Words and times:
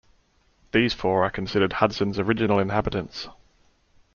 These 0.71 0.95
four 0.95 1.23
are 1.25 1.29
considered 1.29 1.73
Hudson's 1.73 2.17
original 2.17 2.57
inhabitants. 2.57 3.29